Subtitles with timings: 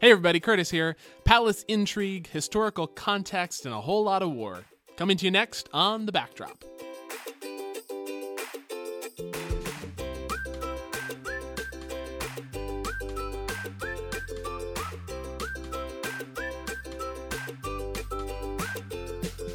[0.00, 0.96] Hey everybody, Curtis here.
[1.26, 4.64] Palace intrigue, historical context, and a whole lot of war.
[4.96, 6.64] Coming to you next on The Backdrop.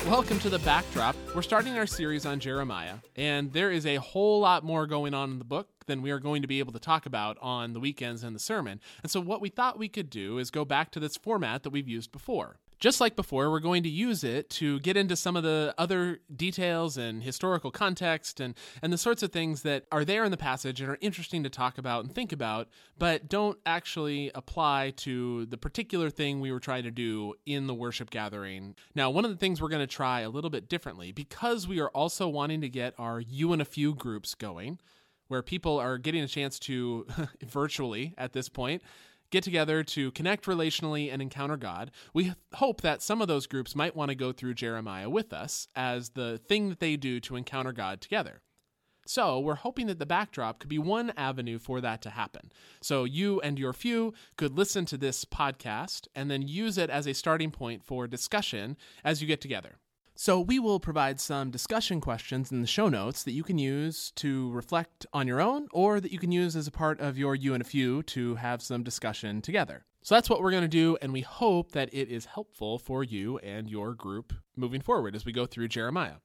[0.05, 1.15] Welcome to the backdrop.
[1.33, 5.31] We're starting our series on Jeremiah, and there is a whole lot more going on
[5.31, 7.79] in the book than we are going to be able to talk about on the
[7.79, 8.79] weekends and the sermon.
[9.03, 11.71] And so, what we thought we could do is go back to this format that
[11.71, 15.35] we've used before just like before, we're going to use it to get into some
[15.35, 20.05] of the other details and historical context and, and the sorts of things that are
[20.05, 23.57] there in the passage and are interesting to talk about and think about, but don't
[23.65, 28.75] actually apply to the particular thing we were trying to do in the worship gathering.
[28.93, 31.79] Now, one of the things we're going to try a little bit differently, because we
[31.79, 34.79] are also wanting to get our you and a few groups going,
[35.27, 37.05] where people are getting a chance to
[37.43, 38.81] virtually at this point
[39.31, 41.91] get together to connect relationally and encounter God.
[42.13, 45.67] We hope that some of those groups might want to go through Jeremiah with us
[45.75, 48.41] as the thing that they do to encounter God together.
[49.07, 52.51] So, we're hoping that the backdrop could be one avenue for that to happen.
[52.81, 57.05] So, you and your few could listen to this podcast and then use it as
[57.05, 59.75] a starting point for discussion as you get together.
[60.17, 64.11] So, we will provide some discussion questions in the show notes that you can use
[64.15, 67.35] to reflect on your own or that you can use as a part of your
[67.35, 69.83] You and a Few to have some discussion together.
[70.03, 73.03] So, that's what we're going to do, and we hope that it is helpful for
[73.03, 76.15] you and your group moving forward as we go through Jeremiah.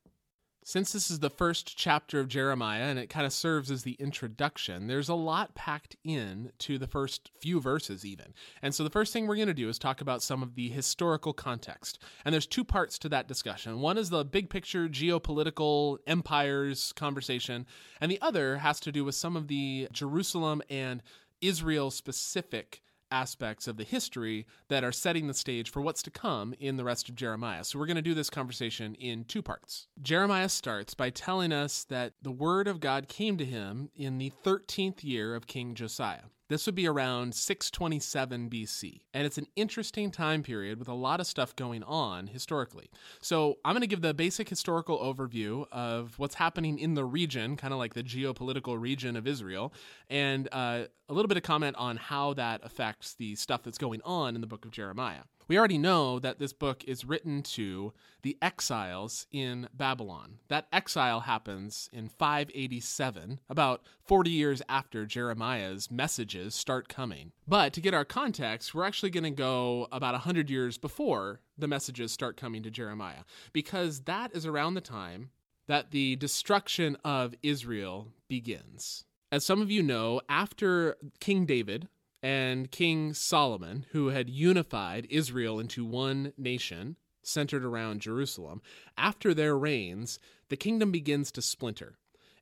[0.62, 3.97] Since this is the first chapter of Jeremiah and it kind of serves as the
[3.98, 8.34] introduction, there's a lot packed in to the first few verses, even.
[8.61, 10.69] And so the first thing we're going to do is talk about some of the
[10.69, 11.98] historical context.
[12.25, 13.81] And there's two parts to that discussion.
[13.81, 17.66] One is the big picture geopolitical empires conversation,
[18.00, 21.03] and the other has to do with some of the Jerusalem and
[21.41, 26.55] Israel specific aspects of the history that are setting the stage for what's to come
[26.58, 27.64] in the rest of Jeremiah.
[27.64, 29.89] So we're going to do this conversation in two parts.
[30.03, 34.32] Jeremiah starts by telling us that the word of God came to him in the
[34.44, 36.31] 13th year of King Josiah.
[36.50, 39.03] This would be around 627 BC.
[39.15, 42.91] And it's an interesting time period with a lot of stuff going on historically.
[43.22, 47.56] So I'm going to give the basic historical overview of what's happening in the region,
[47.56, 49.72] kind of like the geopolitical region of Israel,
[50.09, 54.00] and uh, a little bit of comment on how that affects the stuff that's going
[54.05, 55.22] on in the book of Jeremiah.
[55.50, 60.38] We already know that this book is written to the exiles in Babylon.
[60.47, 67.33] That exile happens in 587, about 40 years after Jeremiah's messages start coming.
[67.49, 71.66] But to get our context, we're actually going to go about 100 years before the
[71.66, 75.31] messages start coming to Jeremiah, because that is around the time
[75.66, 79.05] that the destruction of Israel begins.
[79.33, 81.89] As some of you know, after King David
[82.22, 88.62] and King Solomon, who had unified Israel into one nation centered around Jerusalem,
[88.97, 91.97] after their reigns, the kingdom begins to splinter.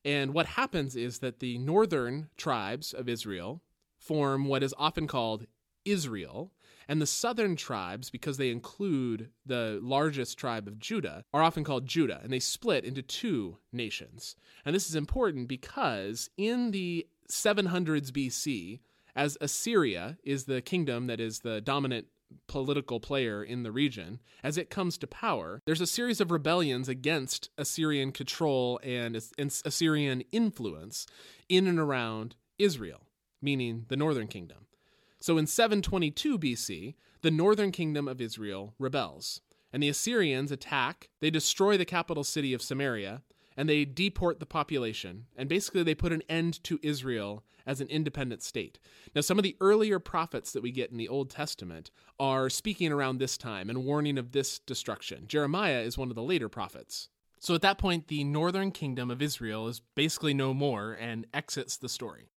[0.05, 3.63] And what happens is that the northern tribes of Israel
[3.99, 5.47] form what is often called
[5.85, 6.53] Israel,
[6.87, 11.87] and the southern tribes, because they include the largest tribe of Judah, are often called
[11.87, 14.37] Judah, and they split into two nations.
[14.65, 18.81] And this is important because in the 700s BC,
[19.19, 22.07] as Assyria is the kingdom that is the dominant
[22.47, 26.89] political player in the region, as it comes to power, there's a series of rebellions
[26.89, 31.05] against Assyrian control and Assyrian influence
[31.49, 33.09] in and around Israel,
[33.43, 34.67] meaning the northern kingdom.
[35.19, 39.41] So in 722 BC, the northern kingdom of Israel rebels,
[39.73, 43.23] and the Assyrians attack, they destroy the capital city of Samaria,
[43.59, 47.89] and they deport the population, and basically they put an end to Israel as an
[47.89, 48.79] independent state.
[49.17, 52.93] Now, some of the earlier prophets that we get in the Old Testament are speaking
[52.93, 55.25] around this time and warning of this destruction.
[55.27, 57.09] Jeremiah is one of the later prophets.
[57.41, 61.77] So at that point, the northern kingdom of Israel is basically no more and exits
[61.77, 62.31] the story.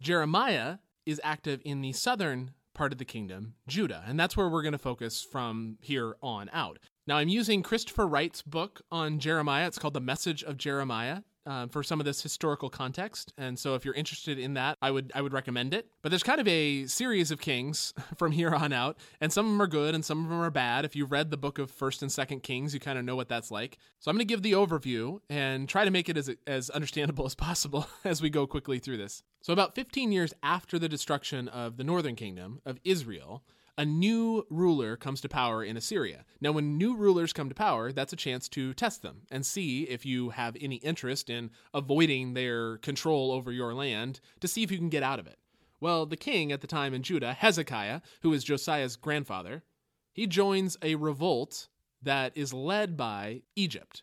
[0.00, 4.62] Jeremiah is active in the southern part of the kingdom, Judah, and that's where we're
[4.62, 6.80] going to focus from here on out.
[7.06, 9.66] Now, I'm using Christopher Wright's book on Jeremiah.
[9.66, 11.20] It's called The Message of Jeremiah.
[11.46, 14.90] Uh, for some of this historical context, and so if you're interested in that, I
[14.90, 15.86] would I would recommend it.
[16.00, 19.52] But there's kind of a series of kings from here on out, and some of
[19.52, 20.86] them are good and some of them are bad.
[20.86, 23.28] If you read the book of First and Second Kings, you kind of know what
[23.28, 23.76] that's like.
[24.00, 27.26] So I'm going to give the overview and try to make it as as understandable
[27.26, 29.22] as possible as we go quickly through this.
[29.42, 33.42] So about 15 years after the destruction of the northern kingdom of Israel,
[33.76, 36.24] a new ruler comes to power in Assyria.
[36.40, 39.82] Now, when new rulers come to power, that's a chance to test them and see
[39.84, 44.70] if you have any interest in avoiding their control over your land to see if
[44.70, 45.38] you can get out of it.
[45.80, 49.64] Well, the king at the time in Judah, Hezekiah, who is Josiah's grandfather,
[50.12, 51.68] he joins a revolt
[52.02, 54.02] that is led by Egypt.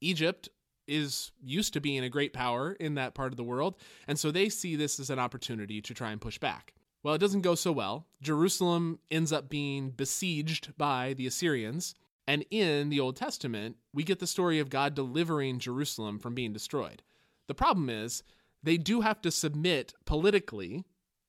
[0.00, 0.48] Egypt
[0.86, 4.30] is used to being a great power in that part of the world, and so
[4.30, 6.74] they see this as an opportunity to try and push back.
[7.04, 8.06] Well, it doesn't go so well.
[8.22, 11.94] Jerusalem ends up being besieged by the Assyrians,
[12.26, 16.54] and in the Old Testament, we get the story of God delivering Jerusalem from being
[16.54, 17.02] destroyed.
[17.46, 18.22] The problem is,
[18.62, 20.86] they do have to submit politically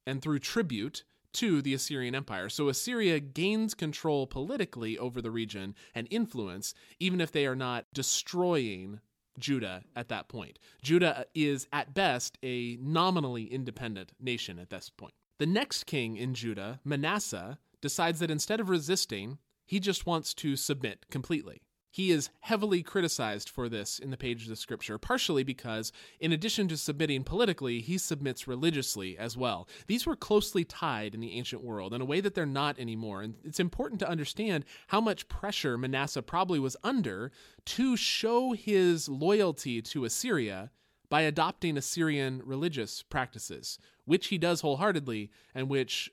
[0.08, 2.48] and through tribute to the Assyrian Empire.
[2.48, 7.88] So Assyria gains control politically over the region and influence, even if they are not
[7.94, 9.02] destroying
[9.38, 10.58] Judah at that point.
[10.82, 15.14] Judah is, at best, a nominally independent nation at this point.
[15.38, 20.56] The next king in Judah, Manasseh, decides that instead of resisting, he just wants to
[20.56, 21.62] submit completely.
[21.92, 26.68] He is heavily criticized for this in the pages of Scripture, partially because, in addition
[26.70, 29.68] to submitting politically, he submits religiously as well.
[29.88, 33.22] These were closely tied in the ancient world in a way that they're not anymore.
[33.22, 37.32] And it's important to understand how much pressure Manasseh probably was under
[37.66, 40.72] to show his loyalty to Assyria
[41.16, 46.12] by adopting Assyrian religious practices, which he does wholeheartedly and which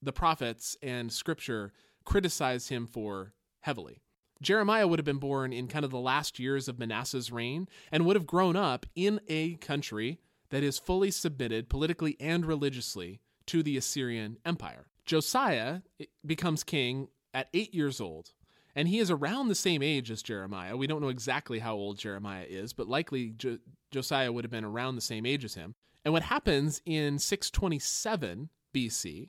[0.00, 1.72] the prophets and Scripture
[2.04, 4.00] criticize him for heavily.
[4.40, 8.06] Jeremiah would have been born in kind of the last years of Manasseh's reign and
[8.06, 10.20] would have grown up in a country
[10.50, 14.86] that is fully submitted politically and religiously to the Assyrian Empire.
[15.04, 18.30] Josiah eh, becomes king at eight years old,
[18.74, 20.76] and he is around the same age as Jeremiah.
[20.76, 23.58] We don't know exactly how old Jeremiah is, but likely jo-
[23.90, 25.74] Josiah would have been around the same age as him.
[26.04, 29.28] And what happens in 627 BC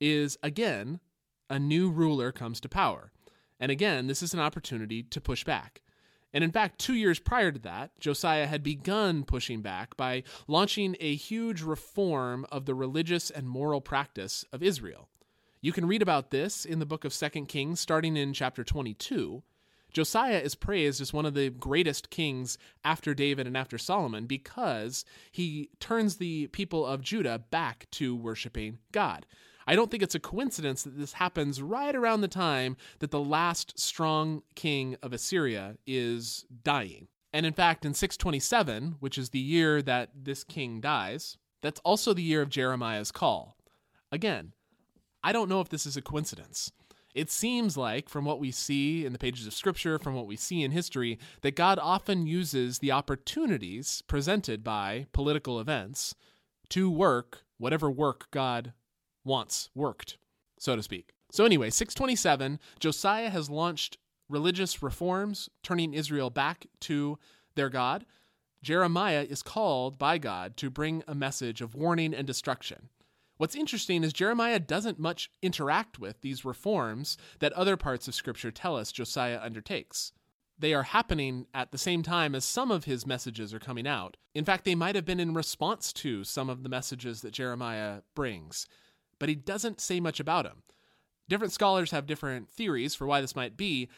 [0.00, 1.00] is again
[1.48, 3.12] a new ruler comes to power.
[3.60, 5.82] And again, this is an opportunity to push back.
[6.32, 10.96] And in fact, two years prior to that, Josiah had begun pushing back by launching
[10.98, 15.08] a huge reform of the religious and moral practice of Israel.
[15.64, 19.44] You can read about this in the book of 2 Kings, starting in chapter 22.
[19.92, 25.04] Josiah is praised as one of the greatest kings after David and after Solomon because
[25.30, 29.24] he turns the people of Judah back to worshiping God.
[29.64, 33.20] I don't think it's a coincidence that this happens right around the time that the
[33.20, 37.06] last strong king of Assyria is dying.
[37.32, 42.12] And in fact, in 627, which is the year that this king dies, that's also
[42.12, 43.56] the year of Jeremiah's call.
[44.10, 44.54] Again,
[45.24, 46.72] I don't know if this is a coincidence.
[47.14, 50.36] It seems like, from what we see in the pages of Scripture, from what we
[50.36, 56.14] see in history, that God often uses the opportunities presented by political events
[56.70, 58.72] to work whatever work God
[59.24, 60.16] wants worked,
[60.58, 61.12] so to speak.
[61.30, 63.98] So, anyway, 627, Josiah has launched
[64.28, 67.18] religious reforms, turning Israel back to
[67.54, 68.06] their God.
[68.62, 72.88] Jeremiah is called by God to bring a message of warning and destruction.
[73.42, 78.52] What's interesting is Jeremiah doesn't much interact with these reforms that other parts of Scripture
[78.52, 80.12] tell us Josiah undertakes.
[80.56, 84.16] They are happening at the same time as some of his messages are coming out.
[84.32, 88.02] In fact, they might have been in response to some of the messages that Jeremiah
[88.14, 88.68] brings
[89.18, 90.62] but he doesn't say much about them.
[91.28, 93.88] Different scholars have different theories for why this might be.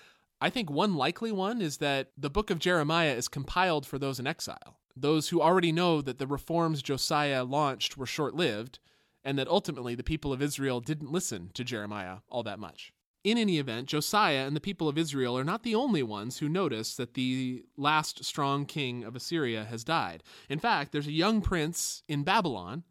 [0.40, 4.19] I think one likely one is that the book of Jeremiah is compiled for those
[4.19, 8.79] in exile, those who already know that the reforms Josiah launched were short lived,
[9.25, 12.93] and that ultimately the people of Israel didn't listen to Jeremiah all that much.
[13.23, 16.49] In any event, Josiah and the people of Israel are not the only ones who
[16.49, 20.23] notice that the last strong king of Assyria has died.
[20.50, 22.85] In fact, there's a young prince in Babylon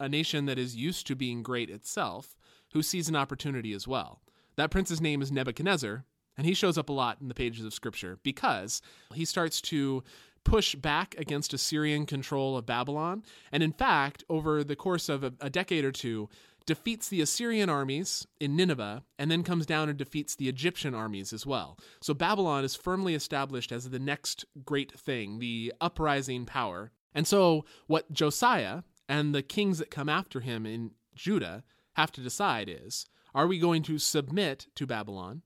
[0.00, 2.36] a nation that is used to being great itself,
[2.72, 4.20] who sees an opportunity as well.
[4.56, 6.04] That prince's name is Nebuchadnezzar,
[6.36, 8.82] and he shows up a lot in the pages of Scripture because
[9.14, 10.02] he starts to
[10.44, 15.32] push back against Assyrian control of Babylon, and in fact, over the course of a,
[15.40, 16.28] a decade or two,
[16.66, 21.32] defeats the Assyrian armies in Nineveh, and then comes down and defeats the Egyptian armies
[21.32, 21.78] as well.
[22.00, 26.90] So Babylon is firmly established as the next great thing, the uprising power.
[27.14, 32.20] And so, what Josiah, and the kings that come after him in Judah have to
[32.20, 35.42] decide is are we going to submit to Babylon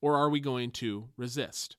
[0.00, 1.76] or are we going to resist?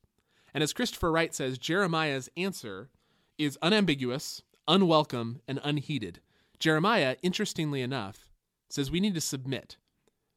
[0.53, 2.89] And as Christopher Wright says, Jeremiah's answer
[3.38, 6.22] is unambiguous, unwelcome, and unheeded.
[6.60, 8.29] Jeremiah, interestingly enough,
[8.70, 9.77] says we need to submit,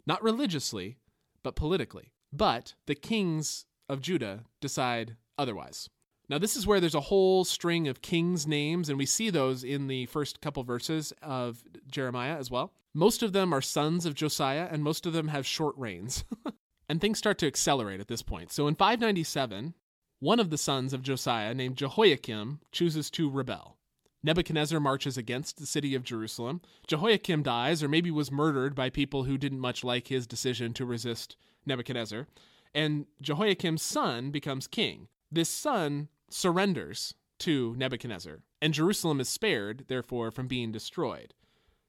[0.06, 0.98] not religiously,
[1.42, 2.12] but politically.
[2.32, 5.88] But the kings of Judah decide otherwise.
[6.28, 9.64] Now, this is where there's a whole string of kings' names, and we see those
[9.64, 12.72] in the first couple verses of Jeremiah as well.
[12.94, 16.24] Most of them are sons of Josiah, and most of them have short reigns.
[16.88, 18.52] and things start to accelerate at this point.
[18.52, 19.74] So in 597,
[20.22, 23.76] one of the sons of Josiah, named Jehoiakim, chooses to rebel.
[24.22, 26.60] Nebuchadnezzar marches against the city of Jerusalem.
[26.86, 30.84] Jehoiakim dies, or maybe was murdered by people who didn't much like his decision to
[30.84, 31.34] resist
[31.66, 32.28] Nebuchadnezzar.
[32.72, 35.08] And Jehoiakim's son becomes king.
[35.32, 41.34] This son surrenders to Nebuchadnezzar, and Jerusalem is spared, therefore, from being destroyed.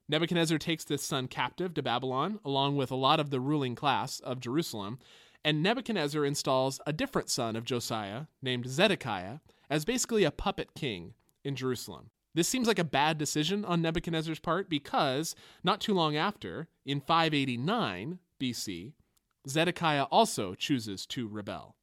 [0.08, 4.18] Nebuchadnezzar takes this son captive to Babylon, along with a lot of the ruling class
[4.18, 4.98] of Jerusalem,
[5.44, 11.12] and Nebuchadnezzar installs a different son of Josiah, named Zedekiah, as basically a puppet king
[11.44, 12.10] in Jerusalem.
[12.34, 17.00] This seems like a bad decision on Nebuchadnezzar's part because not too long after, in
[17.00, 18.92] 589 BC,
[19.46, 21.76] Zedekiah also chooses to rebel.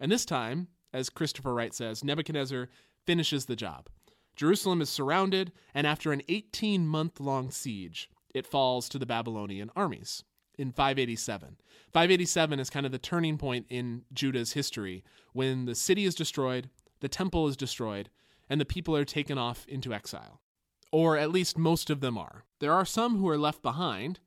[0.00, 2.68] And this time, as Christopher Wright says, Nebuchadnezzar
[3.06, 3.88] finishes the job.
[4.36, 9.70] Jerusalem is surrounded, and after an 18 month long siege, it falls to the Babylonian
[9.74, 10.24] armies
[10.58, 11.56] in 587.
[11.92, 16.68] 587 is kind of the turning point in Judah's history when the city is destroyed,
[17.00, 18.10] the temple is destroyed,
[18.50, 20.40] and the people are taken off into exile.
[20.90, 22.44] Or at least most of them are.
[22.60, 24.20] There are some who are left behind,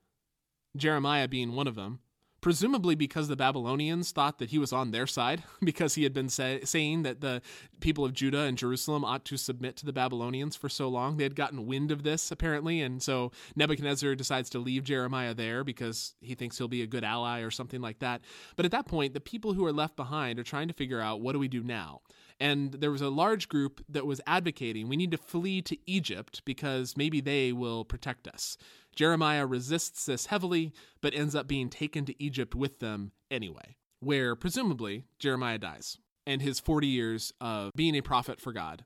[0.76, 2.00] Jeremiah being one of them,
[2.42, 6.30] presumably because the Babylonians thought that he was on their side, because he had been
[6.30, 7.42] say, saying that the
[7.80, 11.18] people of Judah and Jerusalem ought to submit to the Babylonians for so long.
[11.18, 15.64] They had gotten wind of this, apparently, and so Nebuchadnezzar decides to leave Jeremiah there
[15.64, 18.22] because he thinks he'll be a good ally or something like that.
[18.56, 21.22] But at that point, the people who are left behind are trying to figure out
[21.22, 22.02] what do we do now?
[22.42, 26.42] and there was a large group that was advocating we need to flee to Egypt
[26.44, 28.58] because maybe they will protect us.
[28.96, 34.36] Jeremiah resists this heavily, but ends up being taken to Egypt with them anyway, where
[34.36, 38.86] presumably Jeremiah dies, and his 40 years of being a prophet for God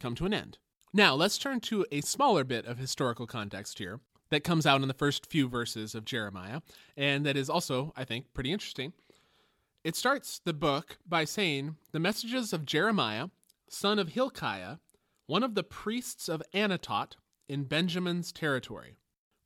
[0.00, 0.58] come to an end.
[0.92, 4.88] Now, let's turn to a smaller bit of historical context here that comes out in
[4.88, 6.60] the first few verses of Jeremiah,
[6.96, 8.92] and that is also, I think, pretty interesting.
[9.82, 13.28] It starts the book by saying, The messages of Jeremiah,
[13.68, 14.76] son of Hilkiah,
[15.26, 17.16] one of the priests of Anatot
[17.48, 18.96] in Benjamin's territory.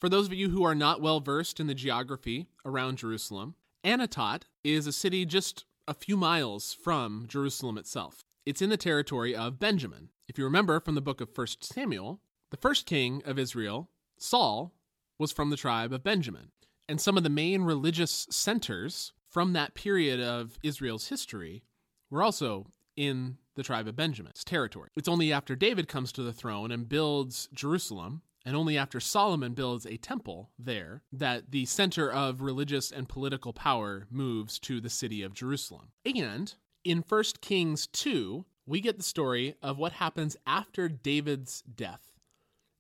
[0.01, 4.43] For those of you who are not well versed in the geography around Jerusalem, Anatot
[4.63, 8.23] is a city just a few miles from Jerusalem itself.
[8.47, 10.11] It's in the territory of Benjamin.
[10.29, 14.73] If you remember from the book of 1 Samuel, the first king of Israel, Saul,
[15.19, 16.53] was from the tribe of Benjamin.
[16.89, 21.65] And some of the main religious centers from that period of Israel's history
[22.09, 24.91] were also in the tribe of Benjamin's territory.
[24.97, 29.55] It's only after David comes to the throne and builds Jerusalem, and only after Solomon
[29.55, 34.91] builds a temple there, that the center of religious and political power moves to the
[34.91, 35.89] city of Jerusalem.
[36.05, 36.55] And
[36.85, 42.13] in 1 Kings 2, we get the story of what happens after David's death.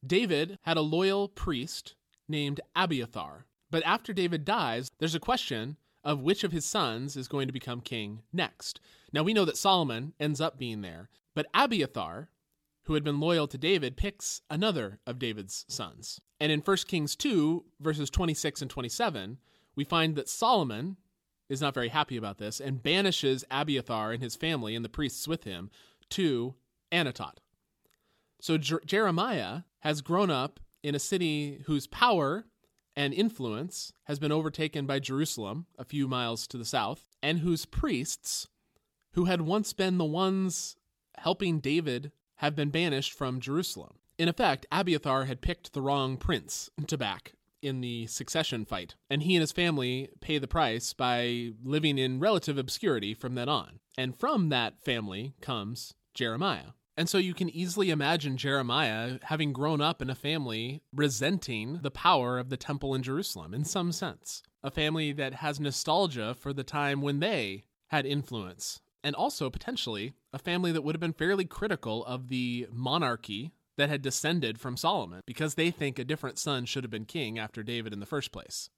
[0.06, 1.94] David had a loyal priest
[2.28, 3.46] named Abiathar.
[3.70, 7.52] But after David dies, there's a question of which of his sons is going to
[7.52, 8.80] become king next.
[9.12, 12.30] Now we know that Solomon ends up being there, but Abiathar,
[12.88, 16.22] who had been loyal to David, picks another of David's sons.
[16.40, 19.36] And in 1 Kings 2, verses 26 and 27,
[19.76, 20.96] we find that Solomon
[21.50, 25.28] is not very happy about this and banishes Abiathar and his family and the priests
[25.28, 25.70] with him
[26.08, 26.54] to
[26.90, 27.36] Anatot.
[28.40, 32.46] So Jer- Jeremiah has grown up in a city whose power
[32.96, 37.66] and influence has been overtaken by Jerusalem, a few miles to the south, and whose
[37.66, 38.48] priests,
[39.12, 40.74] who had once been the ones
[41.18, 43.94] helping David, have been banished from Jerusalem.
[44.18, 49.22] In effect, Abiathar had picked the wrong prince to back in the succession fight, and
[49.22, 53.80] he and his family pay the price by living in relative obscurity from then on.
[53.96, 56.72] And from that family comes Jeremiah.
[56.96, 61.92] And so you can easily imagine Jeremiah having grown up in a family resenting the
[61.92, 64.42] power of the temple in Jerusalem in some sense.
[64.64, 68.80] A family that has nostalgia for the time when they had influence.
[69.04, 73.88] And also, potentially, a family that would have been fairly critical of the monarchy that
[73.88, 77.62] had descended from Solomon because they think a different son should have been king after
[77.62, 78.70] David in the first place.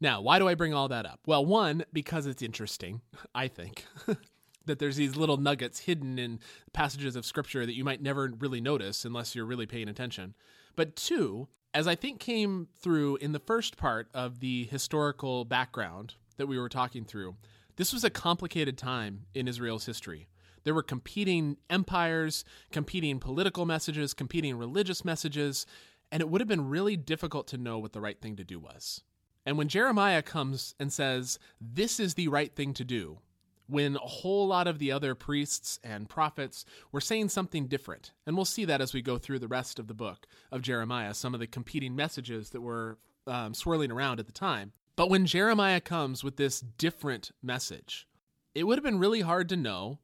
[0.00, 1.20] Now, why do I bring all that up?
[1.26, 3.00] Well, one, because it's interesting,
[3.34, 3.86] I think.
[4.66, 6.40] that there's these little nuggets hidden in
[6.72, 10.34] passages of scripture that you might never really notice unless you're really paying attention.
[10.76, 16.14] But two, as I think came through in the first part of the historical background
[16.36, 17.36] that we were talking through,
[17.80, 20.28] this was a complicated time in Israel's history.
[20.64, 25.64] There were competing empires, competing political messages, competing religious messages,
[26.12, 28.58] and it would have been really difficult to know what the right thing to do
[28.58, 29.02] was.
[29.46, 33.20] And when Jeremiah comes and says, This is the right thing to do,
[33.66, 38.12] when a whole lot of the other priests and prophets were saying something different.
[38.26, 41.14] And we'll see that as we go through the rest of the book of Jeremiah,
[41.14, 44.72] some of the competing messages that were um, swirling around at the time.
[45.00, 48.06] But when Jeremiah comes with this different message,
[48.54, 49.98] it would have been really hard to know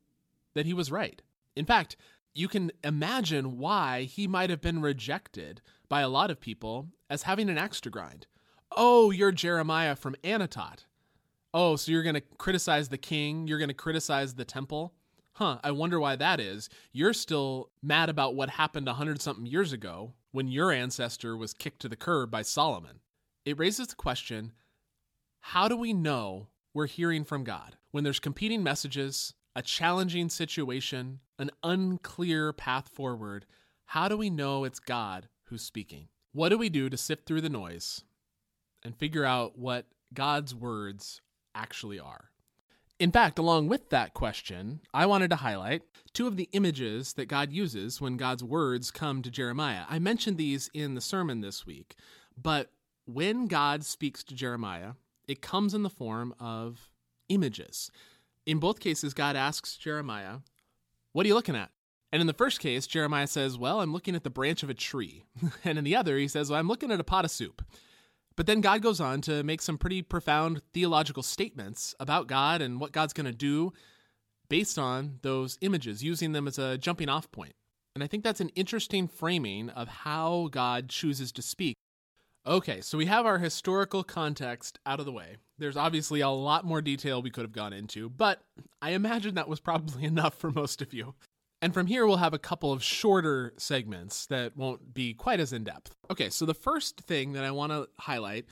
[0.54, 1.20] that he was right.
[1.54, 1.98] In fact,
[2.32, 5.60] you can imagine why he might have been rejected
[5.90, 8.26] by a lot of people as having an axe to grind.
[8.74, 10.86] Oh, you're Jeremiah from Anatot.
[11.52, 13.46] Oh, so you're going to criticize the king?
[13.46, 14.94] You're going to criticize the temple?
[15.32, 16.70] Huh, I wonder why that is.
[16.92, 21.52] You're still mad about what happened a hundred something years ago when your ancestor was
[21.52, 23.00] kicked to the curb by Solomon.
[23.44, 24.52] It raises the question
[25.50, 31.20] how do we know we're hearing from God when there's competing messages, a challenging situation,
[31.38, 33.46] an unclear path forward?
[33.84, 36.08] How do we know it's God who's speaking?
[36.32, 38.02] What do we do to sift through the noise
[38.82, 41.20] and figure out what God's words
[41.54, 42.30] actually are?
[42.98, 47.28] In fact, along with that question, I wanted to highlight two of the images that
[47.28, 49.84] God uses when God's words come to Jeremiah.
[49.88, 51.94] I mentioned these in the sermon this week,
[52.36, 52.72] but
[53.04, 54.94] when God speaks to Jeremiah,
[55.28, 56.90] it comes in the form of
[57.28, 57.90] images.
[58.44, 60.38] In both cases, God asks Jeremiah,
[61.12, 61.70] What are you looking at?
[62.12, 64.74] And in the first case, Jeremiah says, Well, I'm looking at the branch of a
[64.74, 65.24] tree.
[65.64, 67.64] and in the other, he says, Well, I'm looking at a pot of soup.
[68.36, 72.78] But then God goes on to make some pretty profound theological statements about God and
[72.78, 73.72] what God's going to do
[74.48, 77.54] based on those images, using them as a jumping off point.
[77.94, 81.76] And I think that's an interesting framing of how God chooses to speak.
[82.46, 85.36] Okay, so we have our historical context out of the way.
[85.58, 88.40] There's obviously a lot more detail we could have gone into, but
[88.80, 91.14] I imagine that was probably enough for most of you.
[91.60, 95.52] And from here, we'll have a couple of shorter segments that won't be quite as
[95.52, 95.96] in depth.
[96.08, 98.44] Okay, so the first thing that I want to highlight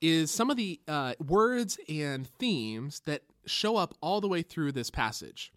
[0.00, 4.72] is some of the uh, words and themes that show up all the way through
[4.72, 5.52] this passage.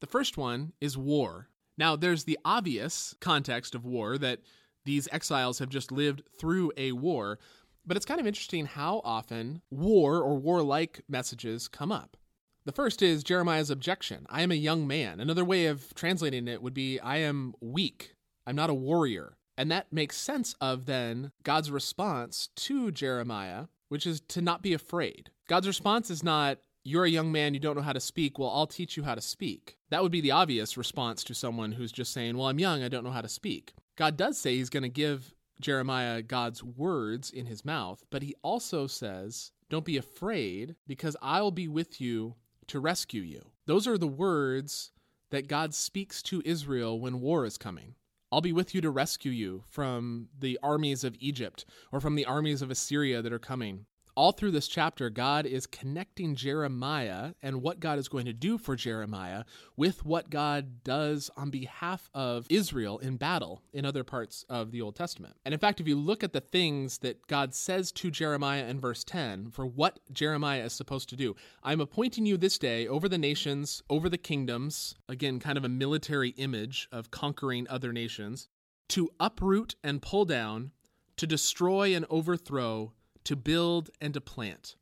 [0.00, 1.48] The first one is war.
[1.78, 4.40] Now, there's the obvious context of war that
[4.86, 7.38] these exiles have just lived through a war.
[7.84, 12.16] But it's kind of interesting how often war or warlike messages come up.
[12.64, 15.20] The first is Jeremiah's objection I am a young man.
[15.20, 18.14] Another way of translating it would be I am weak.
[18.46, 19.36] I'm not a warrior.
[19.56, 24.74] And that makes sense of then God's response to Jeremiah, which is to not be
[24.74, 25.30] afraid.
[25.48, 28.38] God's response is not, You're a young man, you don't know how to speak.
[28.38, 29.78] Well, I'll teach you how to speak.
[29.90, 32.88] That would be the obvious response to someone who's just saying, Well, I'm young, I
[32.88, 33.74] don't know how to speak.
[33.96, 38.34] God does say he's going to give Jeremiah God's words in his mouth, but he
[38.42, 42.34] also says, Don't be afraid, because I'll be with you
[42.68, 43.42] to rescue you.
[43.66, 44.92] Those are the words
[45.30, 47.94] that God speaks to Israel when war is coming.
[48.30, 52.26] I'll be with you to rescue you from the armies of Egypt or from the
[52.26, 57.60] armies of Assyria that are coming all through this chapter, God is connecting Jeremiah and
[57.60, 59.44] what God is going to do for Jeremiah
[59.76, 64.80] with what God does on behalf of Israel in battle in other parts of the
[64.80, 65.34] Old Testament.
[65.44, 68.80] And in fact, if you look at the things that God says to Jeremiah in
[68.80, 73.08] verse 10 for what Jeremiah is supposed to do, I'm appointing you this day over
[73.08, 78.48] the nations, over the kingdoms, again, kind of a military image of conquering other nations,
[78.88, 80.70] to uproot and pull down,
[81.16, 82.92] to destroy and overthrow
[83.26, 84.76] to build and to plant.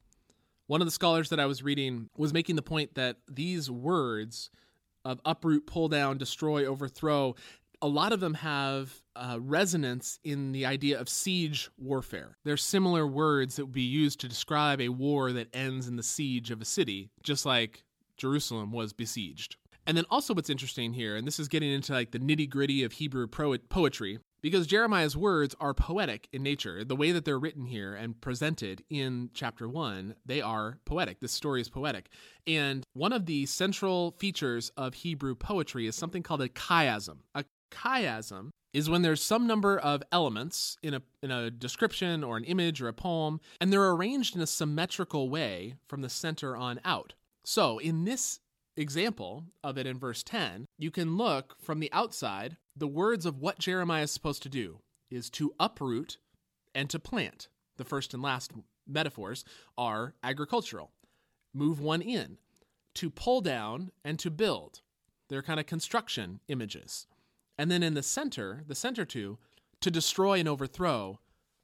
[0.66, 4.50] One of the scholars that I was reading was making the point that these words
[5.04, 7.34] of uproot, pull down, destroy, overthrow,
[7.82, 12.38] a lot of them have uh, resonance in the idea of siege warfare.
[12.44, 16.02] They're similar words that would be used to describe a war that ends in the
[16.02, 17.84] siege of a city, just like
[18.16, 19.56] Jerusalem was besieged.
[19.86, 22.84] And then also what's interesting here, and this is getting into like the nitty gritty
[22.84, 26.84] of Hebrew poetry, because Jeremiah's words are poetic in nature.
[26.84, 31.20] The way that they're written here and presented in chapter one, they are poetic.
[31.20, 32.10] This story is poetic.
[32.46, 37.20] And one of the central features of Hebrew poetry is something called a chiasm.
[37.34, 42.36] A chiasm is when there's some number of elements in a, in a description or
[42.36, 46.54] an image or a poem, and they're arranged in a symmetrical way from the center
[46.54, 47.14] on out.
[47.46, 48.40] So, in this
[48.76, 52.58] example of it in verse 10, you can look from the outside.
[52.76, 56.18] The words of what Jeremiah is supposed to do is to uproot
[56.74, 57.48] and to plant.
[57.76, 58.52] The first and last
[58.86, 59.44] metaphors
[59.78, 60.90] are agricultural.
[61.52, 62.38] Move one in.
[62.94, 64.80] To pull down and to build.
[65.28, 67.06] They're kind of construction images.
[67.56, 69.38] And then in the center, the center two,
[69.80, 71.20] to destroy and overthrow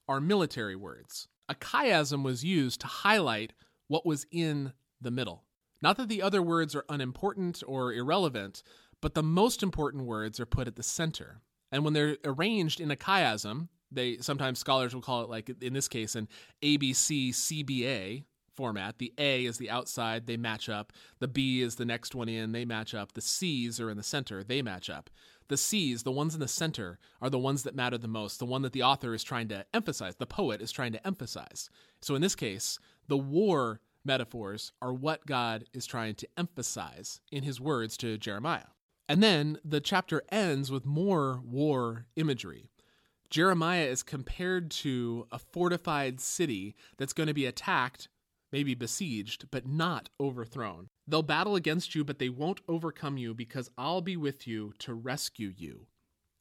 [0.08, 1.26] are military words.
[1.48, 3.52] A chiasm was used to highlight
[3.88, 5.44] what was in the middle.
[5.82, 8.62] Not that the other words are unimportant or irrelevant,
[9.00, 11.40] but the most important words are put at the center.
[11.72, 15.72] And when they're arranged in a chiasm, they sometimes scholars will call it like in
[15.72, 16.28] this case an
[16.62, 18.98] ABC CBA format.
[18.98, 20.92] The A is the outside, they match up.
[21.18, 23.12] The B is the next one in, they match up.
[23.12, 25.10] The C's are in the center, they match up.
[25.48, 28.46] The C's, the ones in the center, are the ones that matter the most, the
[28.46, 31.70] one that the author is trying to emphasize, the poet is trying to emphasize.
[32.00, 37.42] So in this case, the war metaphors are what God is trying to emphasize in
[37.42, 38.68] his words to Jeremiah.
[39.10, 42.70] And then the chapter ends with more war imagery.
[43.28, 48.06] Jeremiah is compared to a fortified city that's going to be attacked,
[48.52, 50.90] maybe besieged, but not overthrown.
[51.08, 54.94] They'll battle against you, but they won't overcome you because I'll be with you to
[54.94, 55.88] rescue you,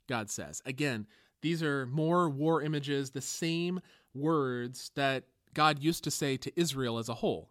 [0.07, 0.61] God says.
[0.63, 1.07] Again,
[1.41, 3.81] these are more war images, the same
[4.13, 5.23] words that
[5.55, 7.49] God used to say to Israel as a whole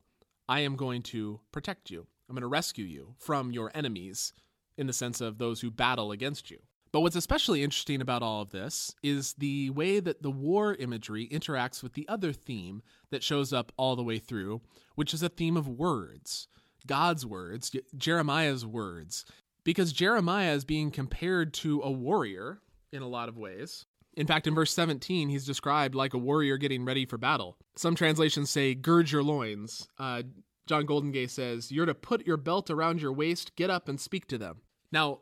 [0.48, 4.32] I am going to protect you, I'm going to rescue you from your enemies,
[4.78, 6.58] in the sense of those who battle against you.
[6.90, 11.28] But what's especially interesting about all of this is the way that the war imagery
[11.28, 14.62] interacts with the other theme that shows up all the way through,
[14.94, 16.48] which is a theme of words.
[16.86, 19.26] God's words, Jeremiah's words.
[19.64, 22.60] Because Jeremiah is being compared to a warrior
[22.90, 23.84] in a lot of ways.
[24.16, 27.58] In fact, in verse 17, he's described like a warrior getting ready for battle.
[27.76, 29.86] Some translations say, gird your loins.
[29.98, 30.22] Uh,
[30.66, 34.26] John Goldingay says, You're to put your belt around your waist, get up and speak
[34.28, 34.62] to them.
[34.90, 35.20] Now,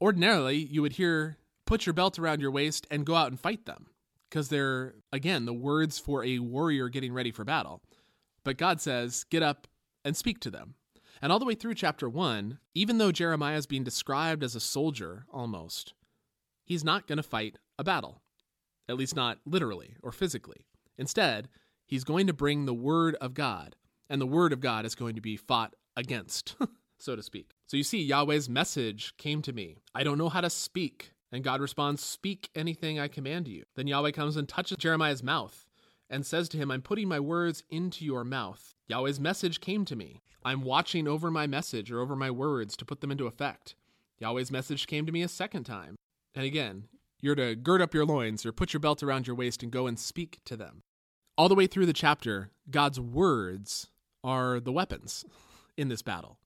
[0.00, 3.66] ordinarily you would hear put your belt around your waist and go out and fight
[3.66, 3.86] them
[4.28, 7.82] because they're again the words for a warrior getting ready for battle.
[8.44, 9.66] But god says get up
[10.04, 10.74] and speak to them.
[11.22, 14.60] And all the way through chapter 1 even though jeremiah is being described as a
[14.60, 15.94] soldier almost
[16.64, 18.22] he's not going to fight a battle.
[18.88, 20.66] At least not literally or physically.
[20.98, 21.48] Instead
[21.86, 23.76] he's going to bring the word of god
[24.08, 26.56] and the word of god is going to be fought against
[27.02, 27.50] so to speak.
[27.66, 29.78] So you see, Yahweh's message came to me.
[29.94, 31.12] I don't know how to speak.
[31.32, 33.64] And God responds, Speak anything I command you.
[33.76, 35.66] Then Yahweh comes and touches Jeremiah's mouth
[36.08, 38.74] and says to him, I'm putting my words into your mouth.
[38.88, 40.20] Yahweh's message came to me.
[40.42, 43.76] I'm watching over my message or over my words to put them into effect.
[44.18, 45.96] Yahweh's message came to me a second time.
[46.34, 46.88] And again,
[47.20, 49.86] you're to gird up your loins or put your belt around your waist and go
[49.86, 50.82] and speak to them.
[51.36, 53.88] All the way through the chapter, God's words
[54.24, 55.24] are the weapons
[55.76, 56.38] in this battle.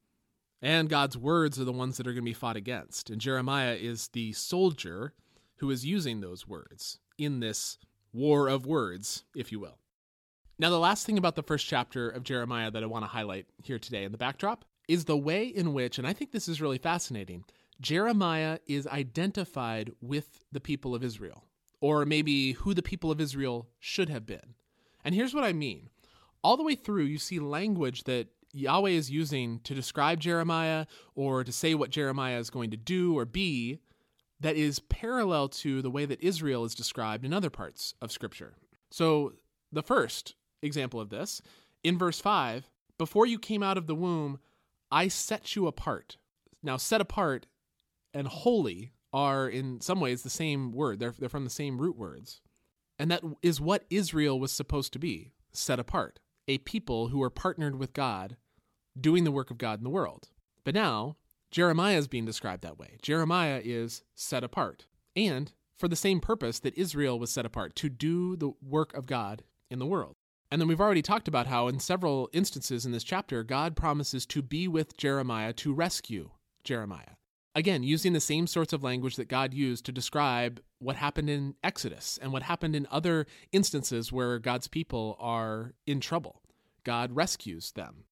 [0.64, 3.11] And God's words are the ones that are going to be fought against.
[3.11, 5.12] And Jeremiah is the soldier
[5.57, 7.77] who is using those words in this
[8.14, 9.77] war of words, if you will.
[10.59, 13.44] Now, the last thing about the first chapter of Jeremiah that I want to highlight
[13.62, 16.62] here today in the backdrop is the way in which, and I think this is
[16.62, 17.44] really fascinating,
[17.83, 21.44] Jeremiah is identified with the people of Israel,
[21.83, 24.55] or maybe who the people of Israel should have been.
[25.05, 25.90] And here's what I mean.
[26.42, 31.45] All the way through, you see language that Yahweh is using to describe Jeremiah or
[31.45, 33.81] to say what Jeremiah is going to do or be
[34.40, 38.55] that is parallel to the way that Israel is described in other parts of Scripture.
[38.90, 39.33] So,
[39.73, 41.43] the first example of this,
[41.83, 44.38] in verse 5, before you came out of the womb,
[44.90, 46.17] I set you apart.
[46.62, 47.47] Now, set apart
[48.12, 51.97] and holy are in some ways the same word, they're, they're from the same root
[51.97, 52.40] words.
[52.99, 57.31] And that is what Israel was supposed to be set apart, a people who are
[57.31, 58.37] partnered with God
[58.98, 60.28] doing the work of God in the world.
[60.64, 61.16] But now,
[61.50, 62.98] Jeremiah is being described that way.
[63.02, 67.88] Jeremiah is set apart, and for the same purpose that Israel was set apart to
[67.88, 70.16] do the work of God in the world.
[70.50, 74.24] And then we've already talked about how, in several instances in this chapter, God promises
[74.26, 76.30] to be with Jeremiah to rescue
[76.62, 77.16] Jeremiah.
[77.57, 81.54] Again, using the same sorts of language that God used to describe what happened in
[81.62, 86.42] Exodus and what happened in other instances where God's people are in trouble.
[86.83, 88.04] God rescues them.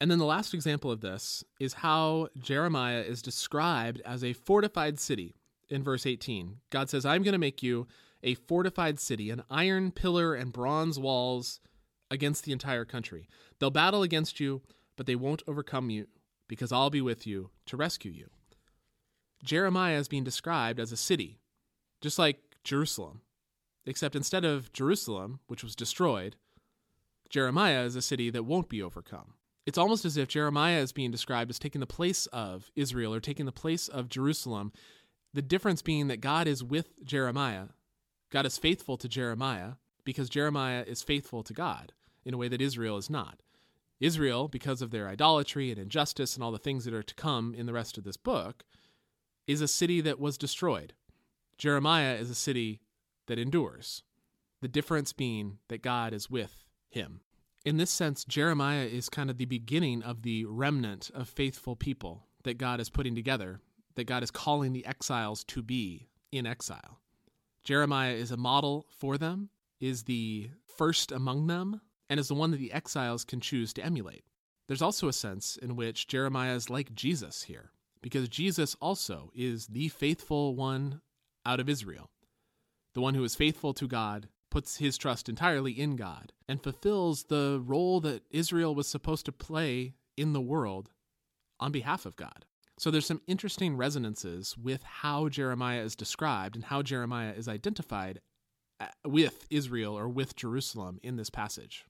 [0.00, 4.98] And then the last example of this is how Jeremiah is described as a fortified
[4.98, 5.34] city
[5.68, 6.56] in verse 18.
[6.70, 7.86] God says, I'm going to make you
[8.22, 11.60] a fortified city, an iron pillar and bronze walls
[12.10, 13.28] against the entire country.
[13.58, 14.62] They'll battle against you,
[14.96, 16.06] but they won't overcome you
[16.48, 18.30] because I'll be with you to rescue you.
[19.44, 21.38] Jeremiah is being described as a city,
[22.00, 23.20] just like Jerusalem,
[23.86, 26.36] except instead of Jerusalem, which was destroyed,
[27.28, 29.34] Jeremiah is a city that won't be overcome
[29.70, 33.20] it's almost as if Jeremiah is being described as taking the place of Israel or
[33.20, 34.72] taking the place of Jerusalem.
[35.32, 37.66] The difference being that God is with Jeremiah.
[38.32, 41.92] God is faithful to Jeremiah because Jeremiah is faithful to God
[42.24, 43.42] in a way that Israel is not.
[44.00, 47.54] Israel, because of their idolatry and injustice and all the things that are to come
[47.54, 48.64] in the rest of this book,
[49.46, 50.94] is a city that was destroyed.
[51.58, 52.80] Jeremiah is a city
[53.28, 54.02] that endures.
[54.62, 57.20] The difference being that God is with him
[57.64, 62.26] in this sense, Jeremiah is kind of the beginning of the remnant of faithful people
[62.44, 63.60] that God is putting together,
[63.96, 67.00] that God is calling the exiles to be in exile.
[67.62, 72.50] Jeremiah is a model for them, is the first among them, and is the one
[72.50, 74.24] that the exiles can choose to emulate.
[74.66, 79.66] There's also a sense in which Jeremiah is like Jesus here, because Jesus also is
[79.66, 81.02] the faithful one
[81.44, 82.10] out of Israel,
[82.94, 87.24] the one who is faithful to God puts his trust entirely in God and fulfills
[87.24, 90.90] the role that Israel was supposed to play in the world
[91.58, 92.44] on behalf of God.
[92.78, 98.20] So there's some interesting resonances with how Jeremiah is described and how Jeremiah is identified
[98.80, 101.84] uh, with Israel or with Jerusalem in this passage.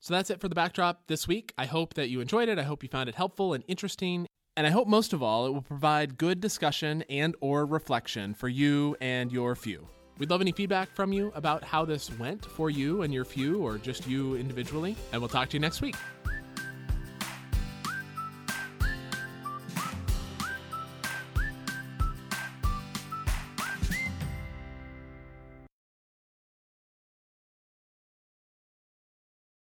[0.00, 1.54] So that's it for the backdrop this week.
[1.56, 2.58] I hope that you enjoyed it.
[2.58, 4.26] I hope you found it helpful and interesting.
[4.56, 8.48] And I hope most of all it will provide good discussion and or reflection for
[8.48, 9.88] you and your few.
[10.18, 13.62] We'd love any feedback from you about how this went for you and your few
[13.62, 15.96] or just you individually, and we'll talk to you next week.